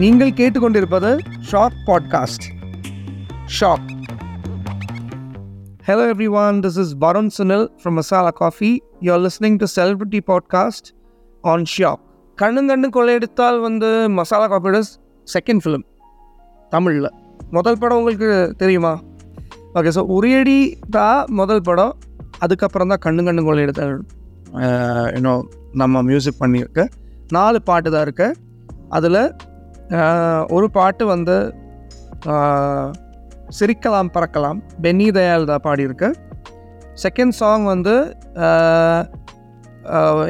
நீங்கள் 0.00 0.30
கேட்டுக்கொண்டிருப்பது 0.36 1.08
Shock 1.48 1.74
podcast 1.88 2.44
Shock 3.56 3.88
hello 5.88 6.04
everyone 6.42 6.60
this 6.64 6.78
is 6.82 6.92
is 6.94 7.34
Sunil 7.36 7.64
from 7.80 7.96
Masala 8.00 8.30
Coffee 8.40 8.70
you 9.06 9.10
are 9.14 9.22
listening 9.26 9.58
to 9.62 9.66
celebrity 9.74 10.20
podcast 10.30 10.88
on 11.44 11.66
Shock 11.74 12.02
கண்ணு 12.38 12.62
கண்ணு 12.70 12.90
கொள்ளையடித்தால் 12.96 13.60
வந்து 13.66 13.90
masala 14.18 14.46
காஃபியோட 14.54 14.80
second 15.34 15.62
film 15.64 15.84
தமிழில். 16.70 17.10
முதல் 17.50 17.78
படம் 17.78 17.98
உங்களுக்கு 17.98 18.30
தெரியுமா? 18.62 18.94
ஓகே 19.74 19.92
ஸோ 19.98 20.04
உரியடி 20.16 20.58
தான் 20.90 21.22
முதல் 21.40 21.62
படம் 21.62 21.94
அதுக்கப்புறம் 22.38 22.90
தான் 22.94 23.04
கண்ணு 23.06 23.28
கண்ணு 23.28 23.48
கொள்ளையடித்தால். 23.48 23.96
இன்னும் 25.16 25.42
நம்ம 25.82 26.02
மியூசிக் 26.02 26.42
பண்ணியிருக்கு. 26.42 26.86
நாலு 27.30 27.58
பாட்டு 27.62 27.88
தான் 27.90 28.04
இருக்குது 28.08 28.38
அதில் 28.88 29.22
ஒரு 30.56 30.66
பாட்டு 30.78 31.04
வந்து 31.14 31.36
சிரிக்கலாம் 33.58 34.12
பறக்கலாம். 34.16 34.58
பென்னி 34.84 35.06
தயால் 35.16 35.50
தான் 35.50 35.64
பாடியிருக்கு. 35.66 36.08
செகண்ட் 37.04 37.34
சாங் 37.40 37.64
வந்து 37.72 37.94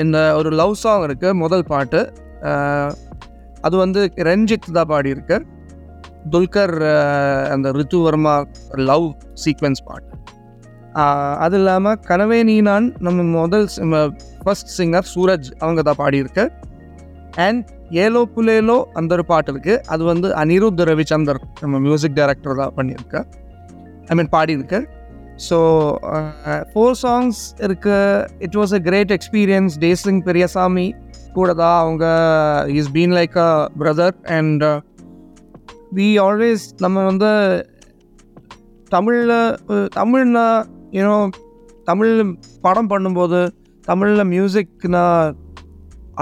இந்த 0.03 0.19
ஒரு 0.39 0.51
லவ் 0.61 0.75
சாங் 0.83 1.05
இருக்குது 1.09 1.39
முதல் 1.43 1.65
பாட்டு. 1.73 2.01
அது 3.67 3.75
வந்து 3.83 4.01
ரஞ்சித் 4.29 4.69
தான் 4.79 4.91
பாடியிருக்கு. 4.93 5.37
துல்கர் 6.33 6.77
அந்த 7.55 7.69
ரித்து 7.79 7.99
வர்மா 8.07 8.35
லவ் 8.91 9.07
சீக்வென்ஸ் 9.45 9.83
பாட்டு. 9.89 10.11
அது 11.45 11.57
இல்லாமல் 11.61 12.01
கனவே 12.09 12.39
நீ 12.49 12.57
நான் 12.71 12.87
நம்ம 13.07 13.23
முதல் 13.37 13.69
ஃபர்ஸ்ட் 14.43 14.73
சிங்கர் 14.79 15.09
சூரஜ் 15.13 15.49
அவங்க 15.63 15.83
தான் 15.89 16.01
பாடியிருக்கு. 16.03 16.45
அண்ட் 17.47 17.63
ஏலோ 18.05 18.23
புலேலோ 18.35 18.77
அந்த 18.99 19.11
ஒரு 19.17 19.25
பாட்டு 19.31 19.51
இருக்குது 19.53 19.81
அது 19.93 20.03
வந்து 20.11 20.29
அனிருத் 20.43 20.83
ரவிச்சந்தர் 20.91 21.41
நம்ம 21.61 21.81
மியூசிக் 21.87 22.19
டைரக்டர் 22.19 22.61
தான் 22.61 22.75
பண்ணியிருக்க. 22.79 23.25
ஐ 24.11 24.17
மீன் 24.19 24.31
பாடியிருக்கு. 24.37 24.81
ஸோ 25.49 25.59
ஃபோர் 26.71 26.97
சாங்ஸ் 27.03 27.41
இருக்கு. 27.67 27.97
It 28.47 28.57
was 28.61 28.75
a 28.79 28.81
great 28.89 29.13
experience 29.19 29.77
Desingh 29.85 30.23
Periyasamy 30.29 30.87
கூட 31.37 31.51
தான் 31.63 31.79
அவங்க 31.83 32.07
is 32.81 32.91
been 32.97 33.15
like 33.19 33.37
a 33.49 33.51
brother 33.83 34.17
and 34.39 34.65
we 35.99 36.09
always 36.27 36.67
நம்ம 36.85 37.05
வந்து 37.11 37.31
தமிழில் 38.95 39.39
uh, 39.73 39.87
தமிழ்னா 39.99 40.47
யூனோ 40.97 41.17
தமிழ் 41.89 42.11
படம் 42.61 42.91
பண்ணும்போது 42.91 43.41
தமிழில் 43.87 44.31
மியூசிக்னா 44.33 45.05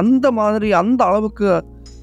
அந்த 0.00 0.26
மாதிரி 0.40 0.68
அந்த 0.80 1.00
அளவுக்கு 1.04 1.48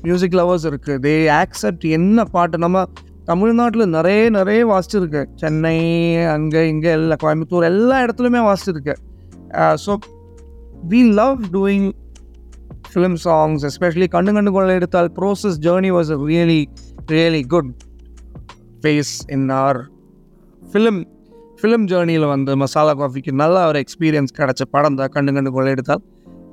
மியூசிக் 0.02 0.34
லவர்ஸ் 0.34 0.68
இருக்குது 0.68 0.98
தே 1.06 1.16
ஆக்செப்ட் 1.40 1.86
என்ன 1.98 2.24
பாட்டு? 2.36 2.58
நம்ம 2.58 2.84
தமிழ்நாட்டில் 3.26 3.90
நிறைய 3.90 4.30
நிறைய 4.30 4.62
வாசிச்சிருக்கு. 4.68 5.24
சென்னை 5.36 5.78
அங்கே 6.26 6.62
இங்கே 6.68 6.90
எல்லா 6.90 7.16
கோயம்புத்தூர் 7.24 7.70
எல்லா 7.72 7.96
இடத்துலையுமே 8.04 8.42
வாசிச்சிருக்கு. 8.50 8.94
So 9.86 9.94
we 10.90 11.00
love 11.14 11.42
doing 11.52 11.92
film 12.94 13.18
songs 13.24 13.64
especially 13.68 14.08
கண்டு 14.08 14.32
கண்டு 14.34 14.52
கொள்ள 14.52 14.74
எடுத்தால் 14.74 15.12
process 15.16 15.58
journey 15.62 15.90
was 15.96 16.12
a 16.12 16.18
really 16.28 16.62
really 17.12 17.42
good 17.48 17.72
phase 18.82 19.14
in 19.28 19.50
our 19.50 19.80
film 20.72 21.00
film 21.62 21.86
ஜேர்னியில் 21.92 22.28
வந்து 22.28 22.58
மசாலா 22.58 22.94
காஃபிக்கு 22.94 23.32
நல்ல 23.32 23.68
ஒரு 23.68 23.80
எக்ஸ்பீரியன்ஸ் 23.80 24.36
கிடச்ச 24.38 24.64
படம் 24.72 24.96
தான் 24.96 25.08
கண்டு 25.08 25.34
கண்டு 25.34 25.52
கொள்ள 25.52 25.70
எடுத்தால். 25.70 26.04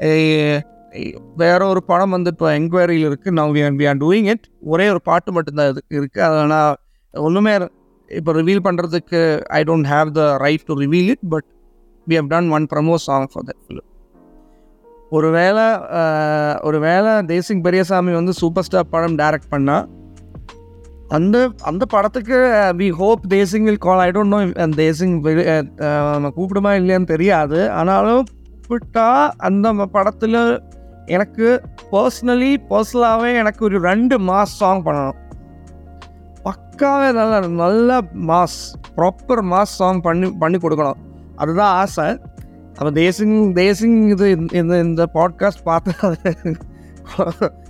ஏ- 0.03 0.61
வேற 1.37 1.67
ஒரு 1.67 1.83
படம் 1.83 2.11
வந்து 2.11 2.31
இப்போ 2.31 2.55
என்கொயரியில் 2.59 3.07
இருக்குது 3.11 3.37
now 3.39 3.53
we 3.53 3.87
are 3.87 3.99
doing 3.99 4.25
it 4.25 4.45
ஒரே 4.63 4.89
ஒரு 4.89 5.01
பாட்டு 5.03 5.33
மட்டும்தான் 5.33 5.69
இது 5.69 5.83
இருக்குது 5.91 6.25
அதனால் 6.25 6.77
ஒன்றுமே 7.15 7.55
இப்போ 8.11 8.33
ரிவீல் 8.33 8.63
பண்ணுறதுக்கு 8.63 9.43
I 9.49 9.63
don't 9.63 9.87
have 9.87 10.11
the 10.11 10.37
right 10.37 10.65
to 10.67 10.75
reveal 10.75 11.09
it 11.09 11.27
but 11.29 11.49
we 12.09 12.17
have 12.17 12.27
done 12.27 12.51
one 12.51 12.67
promo 12.73 12.95
song 12.95 13.27
for 13.33 13.45
that 13.45 13.63
film 13.67 13.89
ஒருவேளை 15.11 15.65
ஒரு 16.61 16.79
வேளை 16.81 17.13
தேசிங் 17.27 17.61
பெரியசாமி 17.61 18.13
வந்து 18.13 18.33
சூப்பர் 18.33 18.65
ஸ்டார் 18.65 18.91
படம் 18.91 19.19
டைரக்ட் 19.19 19.53
பண்ணால் 19.53 19.87
அந்த 21.09 21.51
அந்த 21.63 21.85
படத்துக்கு 21.85 22.37
we 22.77 22.89
hope 22.91 23.23
Desingh 23.29 23.63
will 23.63 23.79
call 23.79 23.99
I 23.99 24.11
don't 24.11 24.35
know 24.35 24.41
Desingh 24.77 25.15
நம்ம 26.15 26.31
கூப்பிடுமா 26.37 26.73
இல்லையான்னு 26.79 27.05
தெரியாது. 27.05 27.71
ஆனாலும் 27.71 28.25
கூப்பிட்டா 28.69 29.09
அந்த 29.37 29.73
படத்தில் 29.87 30.39
எனக்கு 31.07 31.63
பர்சனலி 31.93 32.53
பர்சனலாகவே 32.71 33.31
எனக்கு 33.39 33.65
ஒரு 33.65 33.81
ரெண்டு 33.81 34.19
மாஸ் 34.19 34.57
சாங் 34.61 34.85
பண்ணணும். 34.85 35.19
பக்காவே 36.45 37.13
நல்ல 37.13 37.41
நல்ல 37.41 38.01
மாஸ் 38.31 38.59
ப்ராப்பர் 38.97 39.43
மாஸ் 39.53 39.75
சாங் 39.81 40.01
பண்ணி 40.01 40.31
பண்ணி 40.31 40.59
கொடுக்கணும். 40.59 41.01
அதுதான் 41.37 41.75
ஆசை. 41.83 42.19
அப்போ 42.77 42.91
தேசிங் 42.91 43.37
தேசிங் 43.61 43.99
இது 44.09 44.31
இந்த 44.53 44.75
இந்த 44.81 45.03
பாட்காஸ்ட் 45.15 45.63
பார்த்து 45.63 45.93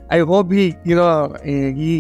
I 0.09 0.19
hope 0.21 0.51
he 0.51 0.67
you know 0.91 1.09
E 1.77 1.91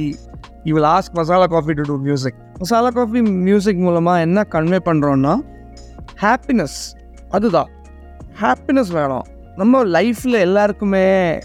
you 0.64 0.74
will 0.74 0.90
ask 0.92 1.16
Masala 1.18 1.46
Coffee 1.46 1.72
to 1.72 1.82
do 1.82 1.96
music 1.96 2.38
Masala 2.58 2.90
Coffee 2.98 3.22
music 3.22 3.84
மூலமாக 3.86 4.20
என்ன 4.20 4.46
கன்வே 4.50 4.80
பண்ணுறோன்னா 4.84 5.34
ஹாப்பினஸ் 6.22 6.78
அதுதான். 7.30 7.70
ஹாப்பினஸ் 8.40 8.92
வேணும். 8.92 9.26
நம்ம 9.56 9.84
லைஃப்பில் 9.84 10.38
எல்லாருக்குமே 10.38 11.38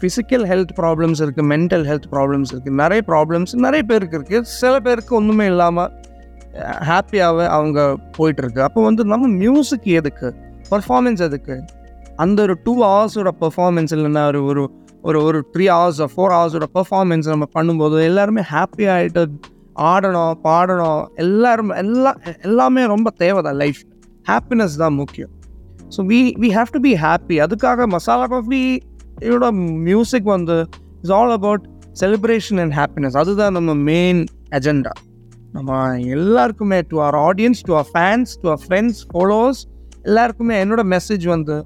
ஃபிசிக்கல் 0.00 0.44
ஹெல்த் 0.50 0.72
ப்ராப்ளம்ஸ் 0.76 1.20
இருக்குது 1.20 1.46
மென்டல் 1.52 1.84
ஹெல்த் 1.90 2.08
ப்ராப்ளம்ஸ் 2.10 2.50
இருக்குது 2.52 2.70
நிறைய 2.70 3.02
ப்ராப்ளம்ஸ் 3.06 3.54
நிறைய 3.54 3.82
பேருக்கு 3.82 4.18
இருக்குது 4.18 4.40
சில 4.40 4.80
பேருக்கு 4.80 5.14
ஒன்றுமே 5.14 5.46
இல்லாமல் 5.46 5.92
ஹாப்பியாகவே 6.62 7.46
அவங்க 7.46 7.96
போயிட்டுருக்கு. 8.18 8.58
அப்போ 8.58 8.82
வந்து 8.82 9.04
நம்ம 9.04 9.26
மியூசிக் 9.26 9.88
எதுக்கு? 10.00 10.34
பர்ஃபார்மன்ஸ் 10.70 11.20
எதுக்கு? 11.20 11.64
அந்த 12.16 12.42
ஒரு 12.42 12.56
டூ 12.64 12.82
ஹவர்ஸோட 12.82 13.30
பர்ஃபார்மன்ஸ் 13.40 13.92
இல்லைன்னா 13.96 14.26
ஒரு 14.26 14.44
ஒரு 14.44 14.70
ஒரு 15.02 15.22
ஒரு 15.22 15.46
த்ரீ 15.56 15.66
ஹவர்ஸ் 15.74 16.00
ஃபோர் 16.16 16.34
ஹவர்ஸோட 16.36 16.66
பர்ஃபார்மன்ஸ் 16.74 17.28
நம்ம 17.28 17.48
பண்ணும்போது 17.58 18.02
எல்லாருமே 18.02 18.40
ஹாப்பி 18.40 18.86
ஆகிட்டு 18.94 19.26
ஆடணும் 19.76 20.34
பாடணும். 20.44 21.06
எல்லாரும் 21.14 21.68
எல்லா 21.68 22.16
எல்லாமே 22.42 22.86
ரொம்ப 22.86 23.10
தேவைதான் 23.10 23.54
லைஃப் 23.54 23.82
ஹாப்பினஸ் 24.30 24.76
தான் 24.76 24.94
முக்கியம். 24.94 25.30
So 25.94 26.00
we 26.10 26.20
we 26.42 26.48
have 26.50 26.70
to 26.72 26.80
be 26.80 26.92
happy 27.02 27.36
அதுக்காக 27.44 27.86
மசாலா 27.88 28.26
காஃபி 28.26 28.62
இதோட 29.22 29.46
மியூசிக் 29.86 30.28
வந்து 30.28 30.56
is 31.02 31.12
all 31.18 31.32
about 31.32 31.64
celebration 32.00 32.60
and 32.60 32.74
happiness 32.74 33.16
அதுதான் 33.16 33.54
நம்ம 33.58 33.74
மெயின் 33.86 34.20
அஜெண்டா 34.52 34.92
நம்ம 35.52 35.76
எல்லாருக்குமே 36.16 36.78
to 36.90 36.96
our 37.06 37.16
audience 37.22 37.60
to 37.68 37.74
our 37.74 37.88
fans 37.92 38.32
to 38.42 38.48
our 38.48 38.62
friends 38.64 39.00
followers 39.12 39.62
எல்லாருக்குமே 40.02 40.56
என்னோட 40.64 40.82
மெசேஜ் 40.86 41.24
வந்து 41.26 41.56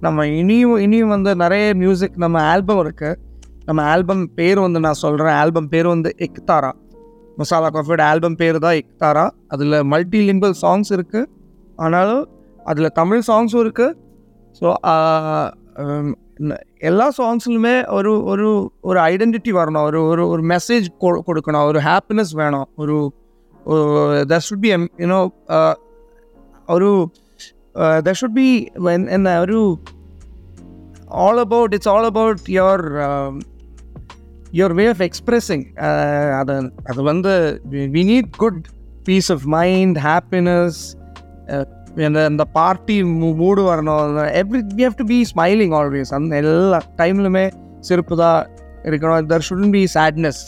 நம்ம 0.00 0.24
இனியும் 0.38 0.78
இனியும் 0.78 1.12
வந்து 1.14 1.30
நிறைய 1.36 1.66
மியூசிக் 1.74 2.16
நம்ம 2.16 2.36
ஆல்பம் 2.52 2.80
இருக்குது 2.84 3.18
நம்ம 3.64 3.80
ஆல்பம் 3.90 4.24
பேர் 4.34 4.58
வந்து 4.60 4.80
நான் 4.80 5.00
சொல்கிறேன் 5.02 5.36
ஆல்பம் 5.42 5.68
பேர் 5.68 5.86
வந்து 5.86 6.10
எக்தாரா 6.26 6.70
மசாலா 7.38 7.68
காஃபியோட 7.68 8.02
ஆல்பம் 8.04 8.36
பேர் 8.36 8.58
தான் 8.58 8.78
எக்தாரா 8.82 9.24
அதில் 9.48 9.76
மல்டி 9.92 10.20
லிங்குவல் 10.26 10.58
சாங்ஸ் 10.62 10.90
இருக்குது 10.92 11.28
ஆனாலும் 11.76 12.24
அதில் 12.70 12.96
தமிழ் 13.00 13.22
சாங்ஸும் 13.26 13.62
இருக்குது 13.64 13.94
ஸோ 14.60 14.66
எல்லா 16.90 17.06
சாங்ஸ்லுமே 17.18 17.74
ஒரு 17.96 18.12
ஒரு 18.32 18.46
ஒரு 18.80 18.98
ஐடென்டிட்டி 19.00 19.52
வரணும். 19.58 19.84
ஒரு 19.88 20.00
ஒரு 20.12 20.22
ஒரு 20.28 20.42
மெசேஜ் 20.52 20.86
கொடுக்கணும். 21.00 21.66
ஒரு 21.70 21.80
ஹாப்பினஸ் 21.90 22.32
வேணும். 22.42 22.66
ஒரு 22.76 22.96
that 24.30 24.46
should 24.46 24.64
be 24.64 24.70
you know 25.02 25.20
ஒரு 26.74 26.88
தட் 28.06 28.18
ஷுட் 28.20 28.38
பி 28.40 28.48
என்ன 29.16 29.34
ஒரு 29.40 29.58
all 31.24 31.40
about 31.46 31.74
it's 31.76 31.90
all 31.94 32.08
about 32.12 32.40
your 32.58 32.84
your 34.58 34.74
way 34.80 34.84
of 34.94 35.02
expressing 35.08 35.64
அது 36.40 36.54
அது 36.90 37.00
வந்து 37.02 37.32
we 37.96 38.02
need 38.12 38.30
good 38.36 38.60
peace 39.04 39.30
of 39.32 39.46
mind 39.58 39.98
happiness 40.10 40.80
இந்த 41.96 42.26
இந்த 42.26 42.44
பார்ட்டி 42.44 43.02
மூடு 43.04 43.62
வரணும். 43.62 44.18
Every 44.42 44.60
we 44.78 44.82
have 44.82 44.98
to 45.00 45.04
be 45.04 45.18
smiling 45.34 45.74
always 45.80 46.12
அந்த 46.14 46.36
எல்லா 46.36 46.80
டைம்லுமே 46.98 47.50
சிரிப்பு 47.80 48.16
தான் 48.16 48.46
இருக்கணும். 48.82 49.28
தர் 49.32 49.44
ஷுடன் 49.48 49.70
பி 49.70 49.82
சேட்னஸ் 49.94 50.42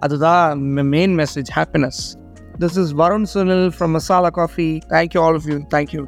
அதுதான் 0.00 0.62
main 0.94 1.14
message 1.18 1.50
happiness 1.54 2.00
this 2.60 2.76
is 2.82 2.92
Varun 2.98 3.26
Sunil 3.34 3.66
from 3.78 3.94
Masala 3.96 4.30
Coffee 4.40 4.78
thank you 4.88 5.20
all 5.20 5.34
of 5.34 5.48
you 5.52 5.56
thank you 5.74 6.02